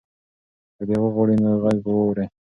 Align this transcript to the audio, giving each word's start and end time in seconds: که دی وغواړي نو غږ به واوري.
که 0.75 0.83
دی 0.87 0.95
وغواړي 1.03 1.35
نو 1.43 1.49
غږ 1.63 1.77
به 1.83 1.91
واوري. 1.95 2.25